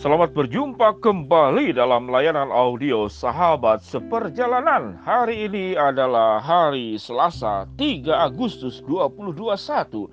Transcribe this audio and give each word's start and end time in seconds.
Selamat 0.00 0.32
berjumpa 0.32 0.96
kembali 1.04 1.76
dalam 1.76 2.08
layanan 2.08 2.48
audio 2.48 3.04
Sahabat 3.12 3.84
Seperjalanan. 3.84 4.96
Hari 5.04 5.44
ini 5.44 5.76
adalah 5.76 6.40
hari 6.40 6.96
Selasa 6.96 7.68
3 7.76 8.08
Agustus 8.08 8.80
2021. 8.88 10.08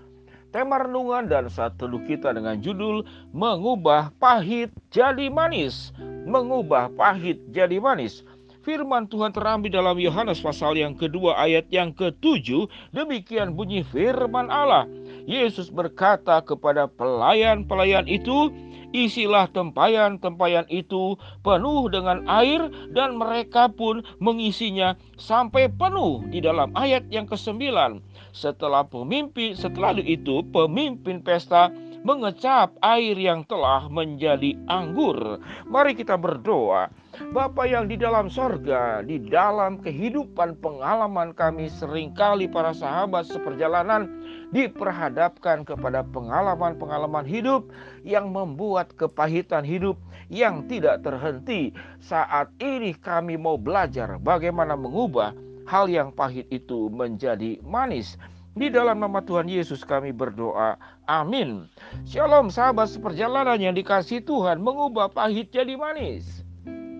Tema 0.52 0.84
renungan 0.84 1.32
dan 1.32 1.48
saat 1.48 1.80
teduh 1.80 2.04
kita 2.04 2.36
dengan 2.36 2.60
judul 2.60 3.08
Mengubah 3.32 4.12
Pahit 4.20 4.76
Jadi 4.92 5.32
Manis. 5.32 5.96
Mengubah 6.28 6.92
Pahit 6.92 7.40
Jadi 7.56 7.80
Manis. 7.80 8.28
Firman 8.68 9.08
Tuhan 9.08 9.32
terambil 9.32 9.72
dalam 9.72 9.96
Yohanes 9.96 10.44
pasal 10.44 10.76
yang 10.76 11.00
kedua 11.00 11.40
ayat 11.40 11.64
yang 11.72 11.96
ketujuh. 11.96 12.68
Demikian 12.92 13.56
bunyi 13.56 13.88
firman 13.88 14.52
Allah. 14.52 14.84
Yesus 15.24 15.72
berkata 15.72 16.44
kepada 16.44 16.92
pelayan-pelayan 16.92 18.04
itu, 18.12 18.52
Isilah 18.96 19.52
tempayan-tempayan 19.52 20.64
itu 20.72 21.20
penuh 21.44 21.92
dengan 21.92 22.24
air 22.28 22.72
dan 22.96 23.20
mereka 23.20 23.68
pun 23.68 24.00
mengisinya 24.24 24.96
sampai 25.20 25.68
penuh 25.68 26.24
di 26.32 26.40
dalam 26.40 26.72
ayat 26.72 27.04
yang 27.12 27.28
kesembilan. 27.28 28.00
Setelah 28.32 28.88
pemimpin, 28.88 29.58
setelah 29.60 29.92
itu 30.00 30.40
pemimpin 30.56 31.20
pesta 31.20 31.68
mengecap 32.08 32.72
air 32.80 33.20
yang 33.20 33.44
telah 33.44 33.92
menjadi 33.92 34.56
anggur. 34.72 35.44
Mari 35.68 35.92
kita 35.92 36.16
berdoa. 36.16 36.88
Bapa 37.18 37.66
yang 37.66 37.90
di 37.90 37.98
dalam 37.98 38.30
sorga, 38.30 39.02
di 39.02 39.18
dalam 39.18 39.82
kehidupan 39.82 40.62
pengalaman 40.62 41.34
kami 41.34 41.66
sering 41.66 42.14
kali 42.14 42.46
para 42.46 42.78
sahabat 42.78 43.26
seperjalanan 43.26 44.06
diperhadapkan 44.54 45.66
kepada 45.66 46.06
pengalaman-pengalaman 46.14 47.26
hidup 47.26 47.74
yang 48.06 48.30
membuat 48.30 48.94
kepahitan 48.94 49.66
hidup 49.66 49.98
yang 50.30 50.70
tidak 50.70 51.02
terhenti. 51.02 51.74
Saat 51.98 52.54
ini 52.62 52.94
kami 52.94 53.34
mau 53.34 53.58
belajar 53.58 54.22
bagaimana 54.22 54.78
mengubah 54.78 55.34
hal 55.66 55.90
yang 55.90 56.14
pahit 56.14 56.46
itu 56.54 56.86
menjadi 56.94 57.58
manis. 57.66 58.14
Di 58.54 58.70
dalam 58.70 59.02
nama 59.02 59.26
Tuhan 59.26 59.50
Yesus 59.50 59.82
kami 59.82 60.14
berdoa. 60.14 60.78
Amin. 61.10 61.66
Shalom 62.06 62.54
sahabat 62.54 62.94
seperjalanan 62.94 63.58
yang 63.58 63.74
dikasih 63.74 64.22
Tuhan 64.22 64.62
mengubah 64.62 65.10
pahit 65.10 65.50
jadi 65.50 65.74
manis. 65.78 66.47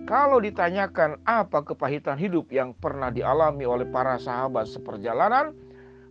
Kalau 0.08 0.40
ditanyakan 0.40 1.20
apa 1.28 1.60
kepahitan 1.60 2.16
hidup 2.16 2.48
yang 2.48 2.72
pernah 2.72 3.12
dialami 3.12 3.68
oleh 3.68 3.84
para 3.84 4.16
sahabat 4.16 4.64
seperjalanan, 4.64 5.52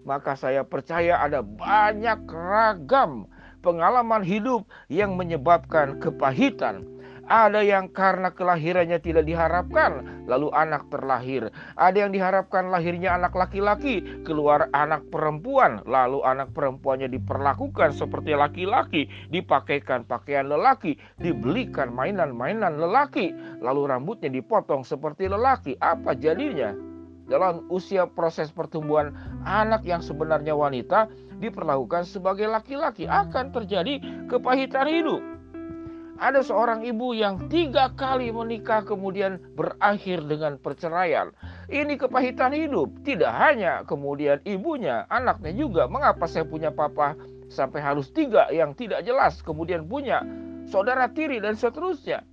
maka 0.06 0.38
saya 0.38 0.62
percaya 0.62 1.18
ada 1.18 1.42
banyak 1.42 2.22
ragam 2.30 3.26
pengalaman 3.66 4.22
hidup 4.22 4.70
yang 4.86 5.18
menyebabkan 5.18 5.98
kepahitan 5.98 6.86
ada 7.28 7.60
yang 7.60 7.92
karena 7.92 8.32
kelahirannya 8.32 9.04
tidak 9.04 9.28
diharapkan, 9.28 10.24
lalu 10.32 10.48
anak 10.56 10.88
terlahir. 10.88 11.52
Ada 11.76 12.08
yang 12.08 12.12
diharapkan 12.16 12.72
lahirnya 12.72 13.20
anak 13.20 13.36
laki-laki, 13.36 14.00
keluar 14.24 14.72
anak 14.72 15.04
perempuan, 15.12 15.84
lalu 15.84 16.24
anak 16.24 16.56
perempuannya 16.56 17.12
diperlakukan 17.12 17.92
seperti 17.92 18.32
laki-laki, 18.32 19.12
dipakaikan 19.28 20.08
pakaian 20.08 20.48
lelaki, 20.48 20.96
dibelikan 21.20 21.92
mainan-mainan 21.92 22.80
lelaki, 22.80 23.36
lalu 23.60 23.92
rambutnya 23.92 24.32
dipotong 24.32 24.88
seperti 24.88 25.28
lelaki. 25.28 25.76
Apa 25.84 26.16
jadinya? 26.16 26.72
Dalam 27.28 27.68
usia 27.68 28.08
proses 28.08 28.56
pertumbuhan 28.56 29.12
anak 29.44 29.84
yang 29.84 30.00
sebenarnya 30.00 30.56
wanita 30.56 31.12
diperlakukan 31.44 32.08
sebagai 32.08 32.48
laki-laki 32.48 33.04
akan 33.04 33.52
terjadi 33.52 34.00
kepahitan 34.32 34.88
hidup. 34.88 35.37
Ada 36.18 36.42
seorang 36.42 36.82
ibu 36.82 37.14
yang 37.14 37.46
tiga 37.46 37.94
kali 37.94 38.34
menikah 38.34 38.82
kemudian 38.82 39.38
berakhir 39.54 40.26
dengan 40.26 40.58
perceraian. 40.58 41.30
Ini 41.70 41.94
kepahitan 41.94 42.58
hidup. 42.58 43.06
Tidak 43.06 43.30
hanya 43.30 43.86
kemudian 43.86 44.42
ibunya, 44.42 45.06
anaknya 45.14 45.54
juga. 45.54 45.86
Mengapa 45.86 46.26
saya 46.26 46.42
punya 46.42 46.74
papa 46.74 47.14
sampai 47.54 47.86
harus 47.86 48.10
tiga 48.10 48.50
yang 48.50 48.74
tidak 48.74 49.06
jelas. 49.06 49.46
Kemudian 49.46 49.86
punya 49.86 50.26
saudara 50.66 51.06
tiri 51.14 51.38
dan 51.38 51.54
seterusnya. 51.54 52.26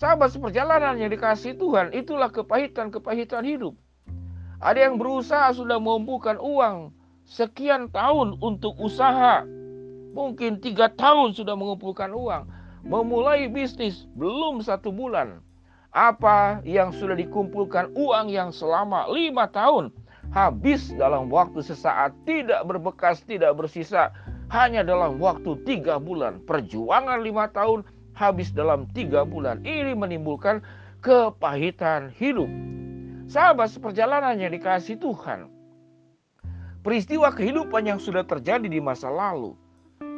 Sahabat 0.00 0.32
seperjalanan 0.32 0.96
yang 0.96 1.12
dikasih 1.12 1.60
Tuhan, 1.60 1.92
itulah 1.92 2.32
kepahitan-kepahitan 2.32 3.44
hidup. 3.44 3.76
Ada 4.64 4.88
yang 4.88 4.96
berusaha 4.96 5.52
sudah 5.52 5.76
mengumpulkan 5.76 6.40
uang 6.40 6.96
sekian 7.28 7.92
tahun 7.92 8.40
untuk 8.40 8.74
usaha 8.80 9.44
mungkin 10.14 10.62
tiga 10.62 10.88
tahun 10.94 11.34
sudah 11.34 11.58
mengumpulkan 11.58 12.14
uang, 12.14 12.46
memulai 12.84 13.48
bisnis 13.48 14.04
belum 14.14 14.60
satu 14.60 14.92
bulan. 14.92 15.40
Apa 15.94 16.60
yang 16.66 16.90
sudah 16.92 17.16
dikumpulkan 17.16 17.94
uang 17.96 18.26
yang 18.28 18.50
selama 18.50 19.06
lima 19.08 19.46
tahun 19.48 19.94
habis 20.34 20.90
dalam 20.98 21.30
waktu 21.30 21.62
sesaat, 21.62 22.10
tidak 22.26 22.66
berbekas, 22.66 23.22
tidak 23.22 23.54
bersisa, 23.54 24.10
hanya 24.50 24.82
dalam 24.82 25.22
waktu 25.22 25.54
tiga 25.62 26.02
bulan. 26.02 26.42
Perjuangan 26.42 27.22
lima 27.22 27.46
tahun 27.54 27.86
habis 28.18 28.50
dalam 28.50 28.90
tiga 28.90 29.22
bulan. 29.22 29.62
Ini 29.62 29.94
menimbulkan 29.94 30.60
kepahitan 31.00 32.10
hidup. 32.10 32.50
Sahabat 33.30 33.70
seperjalanan 33.70 34.36
yang 34.36 34.50
dikasih 34.50 34.98
Tuhan. 34.98 35.48
Peristiwa 36.84 37.32
kehidupan 37.32 37.88
yang 37.88 37.96
sudah 37.96 38.26
terjadi 38.28 38.68
di 38.68 38.76
masa 38.76 39.08
lalu 39.08 39.56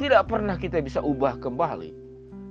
tidak 0.03 0.27
pernah 0.27 0.59
kita 0.59 0.83
bisa 0.83 0.99
ubah 0.99 1.39
kembali. 1.39 2.06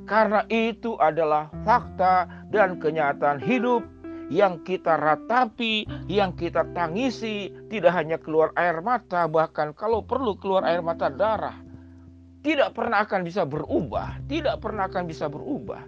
Karena 0.06 0.46
itu 0.54 0.94
adalah 1.02 1.50
fakta 1.66 2.30
dan 2.54 2.78
kenyataan 2.78 3.42
hidup 3.42 3.82
yang 4.30 4.62
kita 4.62 4.98
ratapi, 4.98 5.86
yang 6.06 6.34
kita 6.34 6.66
tangisi, 6.78 7.50
tidak 7.70 7.94
hanya 7.94 8.18
keluar 8.22 8.54
air 8.58 8.82
mata, 8.86 9.26
bahkan 9.26 9.74
kalau 9.74 10.06
perlu 10.06 10.38
keluar 10.38 10.66
air 10.66 10.82
mata 10.86 11.10
darah. 11.10 11.58
Tidak 12.46 12.78
pernah 12.78 13.02
akan 13.02 13.26
bisa 13.26 13.42
berubah, 13.42 14.22
tidak 14.30 14.62
pernah 14.62 14.86
akan 14.86 15.10
bisa 15.10 15.26
berubah. 15.26 15.82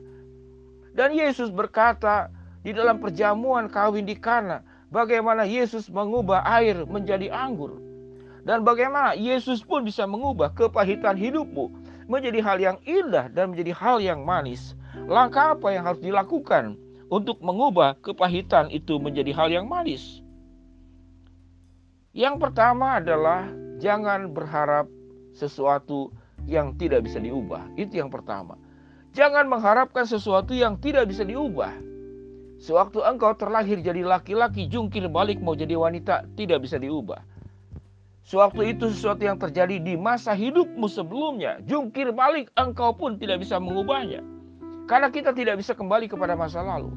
Dan 0.98 1.14
Yesus 1.14 1.54
berkata 1.54 2.34
di 2.66 2.74
dalam 2.74 2.98
perjamuan 2.98 3.70
kawin 3.70 4.10
di 4.10 4.18
Kana, 4.18 4.66
bagaimana 4.90 5.46
Yesus 5.46 5.86
mengubah 5.94 6.42
air 6.42 6.82
menjadi 6.90 7.30
anggur. 7.30 7.78
Dan 8.42 8.66
bagaimana 8.66 9.14
Yesus 9.14 9.62
pun 9.62 9.86
bisa 9.86 10.10
mengubah 10.10 10.50
kepahitan 10.58 11.14
hidupmu 11.14 11.87
menjadi 12.08 12.40
hal 12.40 12.58
yang 12.58 12.78
indah 12.88 13.28
dan 13.30 13.54
menjadi 13.54 13.76
hal 13.76 14.00
yang 14.00 14.24
manis. 14.24 14.74
Langkah 15.06 15.54
apa 15.54 15.76
yang 15.76 15.86
harus 15.86 16.02
dilakukan 16.02 16.80
untuk 17.12 17.40
mengubah 17.44 18.00
kepahitan 18.00 18.72
itu 18.72 18.98
menjadi 18.98 19.32
hal 19.36 19.52
yang 19.52 19.68
manis? 19.68 20.24
Yang 22.18 22.50
pertama 22.50 22.98
adalah 22.98 23.46
jangan 23.78 24.34
berharap 24.34 24.90
sesuatu 25.38 26.10
yang 26.50 26.74
tidak 26.80 27.06
bisa 27.06 27.22
diubah. 27.22 27.70
Itu 27.78 28.02
yang 28.02 28.10
pertama. 28.10 28.58
Jangan 29.14 29.46
mengharapkan 29.46 30.08
sesuatu 30.10 30.58
yang 30.58 30.82
tidak 30.82 31.12
bisa 31.14 31.22
diubah. 31.22 31.74
Sewaktu 32.58 33.06
engkau 33.06 33.38
terlahir 33.38 33.78
jadi 33.86 34.02
laki-laki, 34.02 34.66
jungkir 34.66 35.06
balik 35.14 35.38
mau 35.38 35.54
jadi 35.54 35.78
wanita, 35.78 36.26
tidak 36.34 36.66
bisa 36.66 36.82
diubah. 36.82 37.22
Sewaktu 38.28 38.76
itu 38.76 38.92
sesuatu 38.92 39.24
yang 39.24 39.40
terjadi 39.40 39.80
di 39.80 39.96
masa 39.96 40.36
hidupmu 40.36 40.92
sebelumnya. 40.92 41.64
Jungkir 41.64 42.12
balik 42.12 42.52
engkau 42.60 42.92
pun 42.92 43.16
tidak 43.16 43.40
bisa 43.40 43.56
mengubahnya. 43.56 44.20
Karena 44.84 45.08
kita 45.08 45.32
tidak 45.32 45.64
bisa 45.64 45.72
kembali 45.72 46.12
kepada 46.12 46.36
masa 46.36 46.60
lalu. 46.60 46.92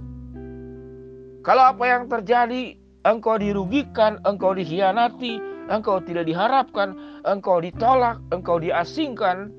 Kalau 1.46 1.70
apa 1.70 1.86
yang 1.86 2.10
terjadi 2.10 2.74
engkau 3.06 3.38
dirugikan, 3.38 4.18
engkau 4.26 4.58
dikhianati, 4.58 5.38
engkau 5.70 6.02
tidak 6.02 6.26
diharapkan, 6.26 6.98
engkau 7.22 7.62
ditolak, 7.62 8.18
engkau 8.34 8.58
diasingkan, 8.58 9.54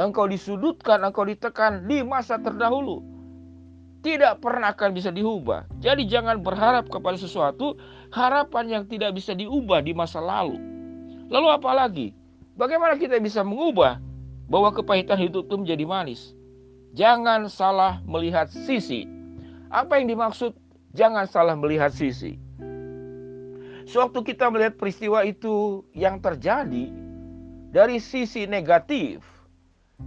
engkau 0.00 0.24
disudutkan, 0.24 1.04
engkau 1.04 1.28
ditekan 1.28 1.84
di 1.84 2.00
masa 2.00 2.40
terdahulu. 2.40 3.04
Tidak 4.00 4.40
pernah 4.40 4.72
akan 4.72 4.96
bisa 4.96 5.12
diubah. 5.12 5.68
Jadi 5.84 6.08
jangan 6.08 6.40
berharap 6.40 6.88
kepada 6.88 7.20
sesuatu 7.20 7.76
harapan 8.08 8.80
yang 8.80 8.84
tidak 8.88 9.12
bisa 9.12 9.36
diubah 9.36 9.84
di 9.84 9.92
masa 9.92 10.24
lalu. 10.24 10.79
Lalu 11.30 11.46
apa 11.46 11.70
lagi? 11.72 12.10
Bagaimana 12.58 12.98
kita 12.98 13.16
bisa 13.22 13.46
mengubah 13.46 14.02
bahwa 14.50 14.74
kepahitan 14.74 15.16
hidup 15.16 15.46
itu 15.46 15.56
menjadi 15.56 15.84
manis? 15.86 16.34
Jangan 16.98 17.46
salah 17.46 18.02
melihat 18.02 18.50
sisi. 18.50 19.06
Apa 19.70 20.02
yang 20.02 20.10
dimaksud 20.10 20.58
jangan 20.90 21.30
salah 21.30 21.54
melihat 21.54 21.94
sisi? 21.94 22.34
Sewaktu 23.86 24.34
kita 24.34 24.50
melihat 24.50 24.74
peristiwa 24.74 25.22
itu 25.22 25.86
yang 25.94 26.18
terjadi 26.18 26.90
dari 27.70 28.02
sisi 28.02 28.50
negatif, 28.50 29.22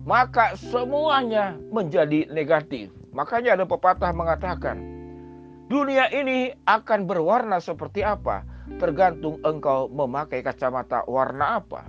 maka 0.03 0.59
semuanya 0.59 1.55
menjadi 1.71 2.27
negatif. 2.31 2.91
Makanya 3.15 3.55
ada 3.55 3.65
pepatah 3.67 4.11
mengatakan, 4.11 4.79
dunia 5.71 6.11
ini 6.11 6.51
akan 6.67 7.07
berwarna 7.07 7.63
seperti 7.63 8.03
apa? 8.03 8.43
Tergantung 8.79 9.39
engkau 9.43 9.91
memakai 9.91 10.43
kacamata 10.43 11.03
warna 11.07 11.59
apa. 11.59 11.87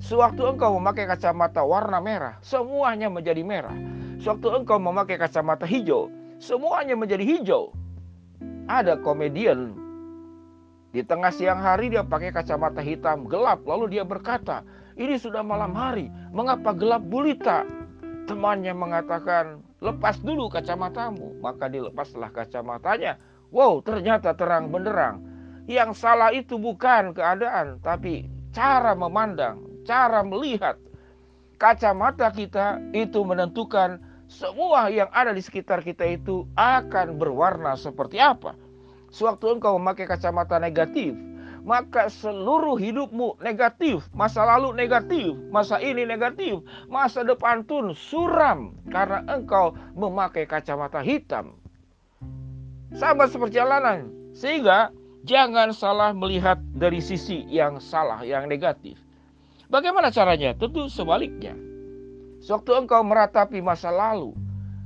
Sewaktu 0.00 0.56
engkau 0.56 0.80
memakai 0.80 1.04
kacamata 1.04 1.60
warna 1.60 2.00
merah, 2.00 2.34
semuanya 2.40 3.12
menjadi 3.12 3.44
merah. 3.44 3.76
Sewaktu 4.20 4.64
engkau 4.64 4.80
memakai 4.80 5.20
kacamata 5.20 5.68
hijau, 5.68 6.08
semuanya 6.40 6.96
menjadi 6.96 7.24
hijau. 7.24 7.72
Ada 8.64 8.96
komedian 9.00 9.76
di 10.90 11.06
tengah 11.06 11.30
siang 11.30 11.62
hari 11.62 11.86
dia 11.86 12.02
pakai 12.02 12.34
kacamata 12.34 12.82
hitam 12.82 13.30
gelap 13.30 13.62
lalu 13.62 13.94
dia 13.94 14.02
berkata, 14.02 14.66
"Ini 14.98 15.22
sudah 15.22 15.46
malam 15.46 15.70
hari, 15.70 16.10
mengapa 16.34 16.74
gelap 16.74 17.06
gulita?" 17.06 17.62
Temannya 18.26 18.74
mengatakan, 18.74 19.62
"Lepas 19.78 20.18
dulu 20.18 20.50
kacamatamu." 20.50 21.38
Maka 21.38 21.70
dilepaslah 21.70 22.34
kacamatanya. 22.34 23.22
Wow, 23.54 23.82
ternyata 23.86 24.34
terang 24.34 24.70
benderang. 24.70 25.29
Yang 25.68 26.00
salah 26.00 26.30
itu 26.32 26.56
bukan 26.56 27.12
keadaan, 27.12 27.80
tapi 27.84 28.28
cara 28.54 28.96
memandang, 28.96 29.60
cara 29.84 30.24
melihat. 30.24 30.76
Kacamata 31.60 32.32
kita 32.32 32.80
itu 32.96 33.20
menentukan 33.20 34.00
semua 34.30 34.88
yang 34.88 35.12
ada 35.12 35.34
di 35.34 35.44
sekitar 35.44 35.84
kita 35.84 36.06
itu 36.06 36.48
akan 36.56 37.20
berwarna 37.20 37.76
seperti 37.76 38.16
apa. 38.16 38.56
Sewaktu 39.10 39.58
engkau 39.58 39.76
memakai 39.76 40.06
kacamata 40.06 40.56
negatif, 40.56 41.12
maka 41.66 42.08
seluruh 42.08 42.78
hidupmu 42.78 43.42
negatif, 43.42 44.06
masa 44.14 44.46
lalu 44.46 44.72
negatif, 44.72 45.36
masa 45.50 45.82
ini 45.82 46.06
negatif, 46.06 46.62
masa 46.88 47.26
depan 47.26 47.66
pun 47.66 47.92
suram 47.92 48.72
karena 48.88 49.20
engkau 49.28 49.76
memakai 49.98 50.48
kacamata 50.48 51.02
hitam. 51.04 51.58
Sahabat 52.94 53.34
seperjalanan, 53.34 54.10
sehingga 54.32 54.94
jangan 55.24 55.72
salah 55.74 56.10
melihat 56.16 56.60
dari 56.76 57.00
sisi 57.02 57.44
yang 57.48 57.80
salah, 57.82 58.24
yang 58.24 58.48
negatif. 58.48 58.96
Bagaimana 59.70 60.10
caranya? 60.10 60.56
Tentu 60.56 60.90
sebaliknya. 60.90 61.54
Sewaktu 62.40 62.72
engkau 62.74 63.04
meratapi 63.04 63.60
masa 63.60 63.92
lalu, 63.92 64.32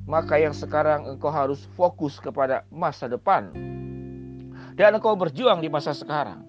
maka 0.05 0.37
yang 0.37 0.53
sekarang 0.53 1.07
engkau 1.07 1.33
harus 1.33 1.65
fokus 1.79 2.21
kepada 2.21 2.67
masa 2.69 3.09
depan. 3.09 3.49
Dan 4.75 4.99
engkau 4.99 5.15
berjuang 5.15 5.63
di 5.63 5.71
masa 5.71 5.95
sekarang. 5.95 6.45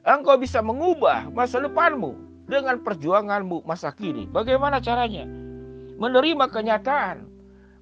Engkau 0.00 0.40
bisa 0.40 0.64
mengubah 0.64 1.28
masa 1.30 1.60
depanmu 1.60 2.16
dengan 2.48 2.80
perjuanganmu 2.82 3.62
masa 3.68 3.94
kini. 3.94 4.26
Bagaimana 4.26 4.82
caranya? 4.82 5.28
Menerima 6.00 6.48
kenyataan 6.48 7.28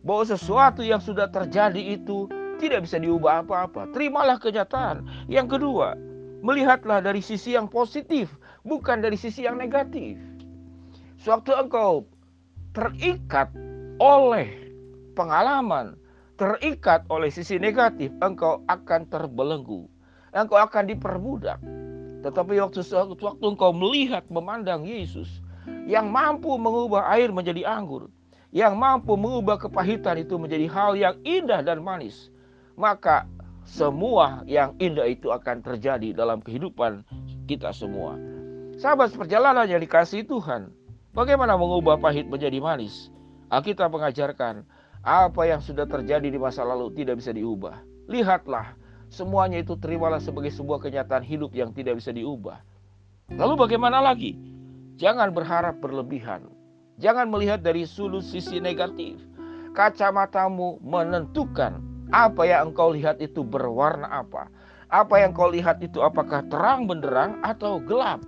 bahwa 0.03 0.25
sesuatu 0.27 0.83
yang 0.85 1.01
sudah 1.01 1.31
terjadi 1.31 1.97
itu 1.97 2.29
tidak 2.59 2.85
bisa 2.85 2.99
diubah 2.99 3.47
apa-apa. 3.47 3.89
Terimalah 3.95 4.37
kenyataan. 4.43 5.07
Yang 5.31 5.59
kedua, 5.59 5.95
melihatlah 6.43 7.03
dari 7.03 7.23
sisi 7.23 7.55
yang 7.55 7.71
positif, 7.71 8.35
bukan 8.67 9.01
dari 9.03 9.17
sisi 9.19 9.47
yang 9.47 9.57
negatif. 9.57 10.19
Sewaktu 11.19 11.51
engkau 11.55 12.07
terikat 12.75 13.51
oleh 13.99 14.47
pengalaman, 15.19 15.99
terikat 16.39 17.03
oleh 17.11 17.31
sisi 17.31 17.59
negatif, 17.59 18.15
engkau 18.23 18.63
akan 18.71 19.07
terbelenggu. 19.11 19.91
Engkau 20.31 20.61
akan 20.61 20.85
diperbudak. 20.87 21.59
Tetapi 22.23 22.59
waktu 22.63 22.83
waktu 23.19 23.45
engkau 23.47 23.71
melihat 23.75 24.27
memandang 24.31 24.87
Yesus 24.87 25.43
yang 25.87 26.11
mampu 26.11 26.55
mengubah 26.59 27.07
air 27.15 27.31
menjadi 27.35 27.67
anggur, 27.67 28.11
yang 28.55 28.77
mampu 28.79 29.15
mengubah 29.15 29.61
kepahitan 29.61 30.21
itu 30.23 30.39
menjadi 30.41 30.67
hal 30.71 30.93
yang 30.95 31.15
indah 31.25 31.61
dan 31.65 31.81
manis, 31.81 32.31
maka 32.79 33.27
semua 33.67 34.47
yang 34.47 34.79
indah 34.79 35.11
itu 35.11 35.35
akan 35.35 35.61
terjadi 35.61 36.15
dalam 36.15 36.39
kehidupan 36.39 37.03
kita 37.51 37.75
semua. 37.75 38.15
Sahabat 38.79 39.11
perjalanan 39.19 39.67
yang 39.67 39.83
dikasih 39.83 40.23
Tuhan, 40.23 40.71
Bagaimana 41.19 41.59
mengubah 41.59 41.99
pahit 41.99 42.31
menjadi 42.31 42.63
manis? 42.63 43.11
Alkitab 43.51 43.91
mengajarkan 43.91 44.63
apa 45.03 45.43
yang 45.51 45.59
sudah 45.59 45.83
terjadi 45.83 46.31
di 46.31 46.39
masa 46.39 46.63
lalu 46.63 46.95
tidak 46.95 47.19
bisa 47.19 47.35
diubah. 47.35 47.81
Lihatlah, 48.07 48.79
semuanya 49.11 49.59
itu 49.59 49.75
terimalah 49.81 50.21
sebagai 50.21 50.55
sebuah 50.55 50.85
kenyataan 50.85 51.25
hidup 51.27 51.51
yang 51.57 51.73
tidak 51.73 51.99
bisa 51.99 52.13
diubah. 52.13 52.61
Lalu 53.35 53.55
bagaimana 53.57 53.99
lagi? 53.99 54.39
Jangan 54.95 55.33
berharap 55.33 55.83
berlebihan. 55.83 56.55
Jangan 57.03 57.27
melihat 57.33 57.67
dari 57.67 57.83
sudut 57.83 58.23
sisi 58.23 58.63
negatif. 58.63 59.19
Kacamatamu 59.73 60.79
menentukan 60.87 61.83
apa 62.11 62.43
yang 62.49 62.73
engkau 62.73 62.93
lihat 62.93 63.21
itu 63.21 63.45
berwarna 63.45 64.09
apa. 64.09 64.49
Apa 64.89 65.21
yang 65.21 65.37
kau 65.37 65.53
lihat 65.53 65.85
itu 65.85 66.01
apakah 66.01 66.41
terang 66.49 66.89
benderang 66.89 67.37
atau 67.45 67.77
gelap 67.77 68.25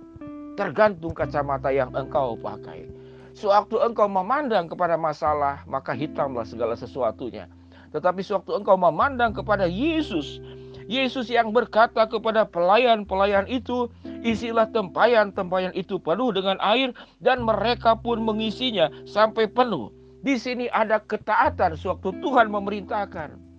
tergantung 0.53 1.17
kacamata 1.17 1.73
yang 1.73 1.89
engkau 1.97 2.37
pakai. 2.37 2.85
Sewaktu 3.33 3.81
engkau 3.81 4.05
memandang 4.05 4.67
kepada 4.67 4.99
masalah, 4.99 5.63
maka 5.65 5.95
hitamlah 5.95 6.45
segala 6.45 6.77
sesuatunya. 6.77 7.47
Tetapi 7.89 8.21
sewaktu 8.21 8.61
engkau 8.61 8.77
memandang 8.77 9.33
kepada 9.33 9.65
Yesus, 9.65 10.37
Yesus 10.85 11.31
yang 11.31 11.55
berkata 11.55 12.05
kepada 12.05 12.43
pelayan-pelayan 12.45 13.47
itu, 13.47 13.87
isilah 14.21 14.67
tempayan-tempayan 14.69 15.71
itu 15.73 15.97
penuh 15.97 16.35
dengan 16.35 16.59
air 16.59 16.91
dan 17.23 17.41
mereka 17.41 17.95
pun 17.95 18.21
mengisinya 18.21 18.91
sampai 19.07 19.47
penuh. 19.47 19.89
Di 20.21 20.37
sini 20.37 20.69
ada 20.69 21.01
ketaatan 21.01 21.73
sewaktu 21.73 22.21
Tuhan 22.21 22.53
memerintahkan. 22.53 23.50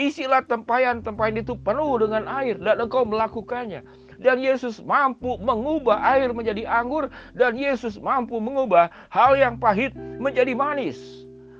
Isilah 0.00 0.40
tempayan-tempayan 0.48 1.44
itu 1.44 1.52
penuh 1.60 2.00
dengan 2.00 2.24
air 2.24 2.56
dan 2.56 2.80
engkau 2.80 3.04
melakukannya. 3.04 3.84
Dan 4.16 4.40
Yesus 4.40 4.80
mampu 4.80 5.36
mengubah 5.36 6.00
air 6.00 6.32
menjadi 6.32 6.64
anggur 6.64 7.12
dan 7.36 7.52
Yesus 7.52 8.00
mampu 8.00 8.40
mengubah 8.40 8.88
hal 9.12 9.36
yang 9.36 9.60
pahit 9.60 9.92
menjadi 10.16 10.56
manis. 10.56 10.96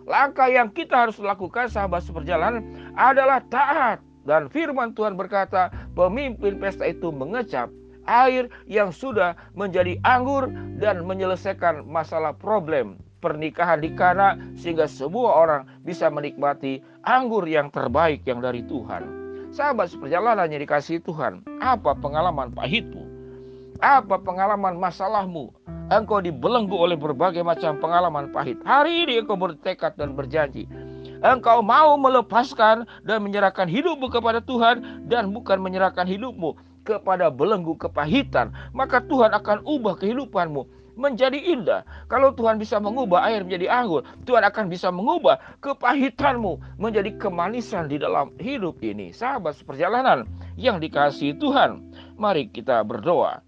Langkah 0.09 0.49
yang 0.49 0.73
kita 0.73 1.05
harus 1.05 1.21
lakukan 1.21 1.69
sahabat 1.69 2.01
seperjalanan 2.01 2.65
adalah 2.97 3.45
taat. 3.53 4.01
Dan 4.25 4.49
firman 4.49 4.97
Tuhan 4.97 5.21
berkata 5.21 5.69
pemimpin 5.93 6.57
pesta 6.57 6.89
itu 6.89 7.13
mengecap 7.13 7.69
air 8.09 8.49
yang 8.65 8.89
sudah 8.89 9.37
menjadi 9.53 10.01
anggur 10.01 10.49
dan 10.81 11.05
menyelesaikan 11.05 11.85
masalah 11.85 12.33
problem 12.33 12.97
pernikahan 13.21 13.85
di 13.85 13.93
Kana 13.93 14.35
sehingga 14.57 14.89
semua 14.89 15.37
orang 15.37 15.63
bisa 15.85 16.09
menikmati 16.09 16.81
anggur 17.05 17.45
yang 17.45 17.69
terbaik 17.69 18.25
yang 18.25 18.41
dari 18.41 18.65
Tuhan. 18.65 19.21
Sahabat 19.53 19.93
seperjalanan 19.93 20.49
yang 20.49 20.63
dikasih 20.65 21.05
Tuhan, 21.05 21.45
apa 21.61 21.95
pengalaman 21.95 22.51
pahitmu? 22.51 23.05
Apa 23.81 24.21
pengalaman 24.21 24.77
masalahmu? 24.81 25.53
Engkau 25.91 26.23
dibelenggu 26.23 26.77
oleh 26.79 26.95
berbagai 26.95 27.43
macam 27.43 27.75
pengalaman 27.83 28.31
pahit. 28.31 28.61
Hari 28.63 29.09
ini 29.09 29.27
engkau 29.27 29.35
bertekad 29.35 29.99
dan 29.99 30.15
berjanji. 30.15 30.71
Engkau 31.21 31.61
mau 31.61 31.99
melepaskan 31.99 32.87
dan 33.03 33.27
menyerahkan 33.27 33.67
hidupmu 33.67 34.07
kepada 34.09 34.39
Tuhan 34.41 35.05
dan 35.11 35.35
bukan 35.35 35.59
menyerahkan 35.59 36.07
hidupmu 36.07 36.55
kepada 36.87 37.29
belenggu 37.29 37.75
kepahitan. 37.75 38.55
Maka 38.71 39.03
Tuhan 39.05 39.35
akan 39.35 39.67
ubah 39.67 39.99
kehidupanmu 39.99 40.80
menjadi 40.99 41.37
indah. 41.37 41.83
Kalau 42.11 42.35
Tuhan 42.35 42.59
bisa 42.59 42.79
mengubah 42.79 43.27
air 43.27 43.43
menjadi 43.43 43.71
anggur, 43.71 44.07
Tuhan 44.25 44.43
akan 44.47 44.71
bisa 44.71 44.89
mengubah 44.91 45.39
kepahitanmu 45.63 46.81
menjadi 46.81 47.15
kemanisan 47.19 47.91
di 47.91 47.99
dalam 47.99 48.33
hidup 48.39 48.79
ini. 48.81 49.15
Sahabat 49.15 49.59
seperjalanan 49.59 50.27
yang 50.59 50.79
dikasihi 50.79 51.37
Tuhan, 51.39 51.83
mari 52.19 52.51
kita 52.51 52.83
berdoa. 52.83 53.43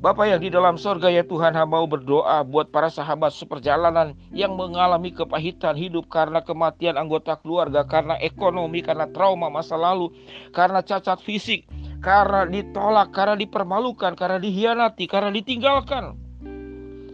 Bapak 0.00 0.32
yang 0.32 0.40
di 0.40 0.48
dalam 0.48 0.80
sorga 0.80 1.12
ya 1.12 1.20
Tuhan 1.20 1.52
mau 1.68 1.84
berdoa 1.84 2.40
buat 2.40 2.72
para 2.72 2.88
sahabat 2.88 3.36
seperjalanan 3.36 4.16
yang 4.32 4.56
mengalami 4.56 5.12
kepahitan 5.12 5.76
hidup 5.76 6.08
karena 6.08 6.40
kematian 6.40 6.96
anggota 6.96 7.36
keluarga, 7.36 7.84
karena 7.84 8.16
ekonomi, 8.16 8.80
karena 8.80 9.04
trauma 9.12 9.52
masa 9.52 9.76
lalu, 9.76 10.08
karena 10.56 10.80
cacat 10.80 11.20
fisik, 11.20 11.68
karena 12.00 12.48
ditolak, 12.48 13.12
karena 13.12 13.36
dipermalukan, 13.36 14.16
karena 14.16 14.40
dihianati, 14.40 15.04
karena 15.04 15.30
ditinggalkan. 15.32 16.16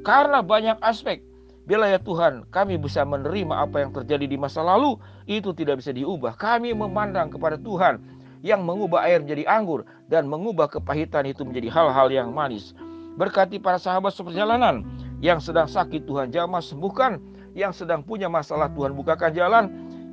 Karena 0.06 0.38
banyak 0.40 0.78
aspek. 0.82 1.22
Bila 1.66 1.90
ya 1.90 1.98
Tuhan, 1.98 2.46
kami 2.54 2.78
bisa 2.78 3.02
menerima 3.02 3.66
apa 3.66 3.82
yang 3.82 3.90
terjadi 3.90 4.30
di 4.30 4.38
masa 4.38 4.62
lalu, 4.62 4.94
itu 5.26 5.50
tidak 5.50 5.82
bisa 5.82 5.90
diubah. 5.90 6.38
Kami 6.38 6.70
memandang 6.70 7.26
kepada 7.26 7.58
Tuhan 7.58 7.98
yang 8.46 8.62
mengubah 8.62 9.02
air 9.02 9.26
menjadi 9.26 9.50
anggur 9.50 9.82
dan 10.06 10.30
mengubah 10.30 10.70
kepahitan 10.70 11.26
itu 11.26 11.42
menjadi 11.42 11.66
hal-hal 11.74 12.06
yang 12.14 12.30
manis. 12.30 12.70
Berkati 13.18 13.58
para 13.58 13.82
sahabat 13.82 14.14
seperjalanan 14.14 14.86
yang 15.18 15.42
sedang 15.42 15.66
sakit 15.66 16.06
Tuhan 16.06 16.30
jamah 16.30 16.62
sembuhkan, 16.62 17.18
yang 17.58 17.74
sedang 17.74 18.06
punya 18.06 18.30
masalah 18.30 18.70
Tuhan 18.70 18.94
bukakan 18.94 19.34
jalan, 19.34 19.64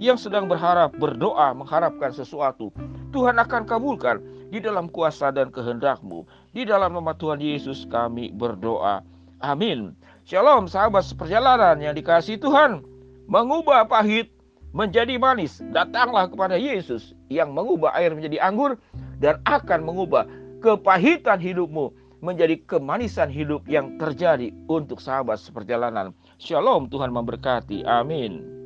yang 0.02 0.18
sedang 0.18 0.50
berharap 0.50 0.90
berdoa 0.98 1.54
mengharapkan 1.54 2.10
sesuatu. 2.10 2.74
Tuhan 3.14 3.38
akan 3.38 3.70
kabulkan 3.70 4.18
di 4.54 4.62
dalam 4.62 4.86
kuasa 4.86 5.34
dan 5.34 5.50
kehendakmu. 5.50 6.30
Di 6.54 6.62
dalam 6.70 6.94
nama 6.94 7.18
Tuhan 7.18 7.42
Yesus 7.42 7.90
kami 7.90 8.30
berdoa. 8.30 9.02
Amin. 9.42 9.98
Shalom 10.30 10.70
sahabat 10.70 11.10
seperjalanan 11.10 11.82
yang 11.82 11.98
dikasih 11.98 12.38
Tuhan. 12.38 12.86
Mengubah 13.26 13.90
pahit 13.90 14.30
menjadi 14.78 15.18
manis. 15.18 15.58
Datanglah 15.74 16.30
kepada 16.30 16.54
Yesus 16.54 17.18
yang 17.34 17.50
mengubah 17.50 17.98
air 17.98 18.14
menjadi 18.14 18.46
anggur 18.46 18.78
dan 19.18 19.42
akan 19.50 19.90
mengubah 19.90 20.30
kepahitan 20.62 21.42
hidupmu 21.42 21.90
menjadi 22.22 22.56
kemanisan 22.70 23.34
hidup 23.34 23.66
yang 23.66 23.98
terjadi 23.98 24.54
untuk 24.70 25.02
sahabat 25.02 25.42
seperjalanan. 25.42 26.14
Shalom, 26.38 26.88
Tuhan 26.94 27.10
memberkati. 27.10 27.84
Amin. 27.84 28.63